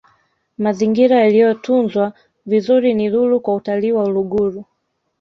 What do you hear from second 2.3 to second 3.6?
vizuri ni lulu kwa